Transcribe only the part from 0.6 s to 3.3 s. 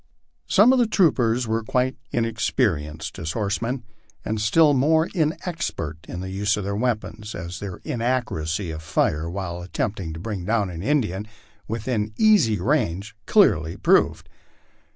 of the tro' ^ers were quite inexperienced